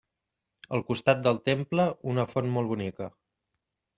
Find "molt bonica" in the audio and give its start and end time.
2.57-3.13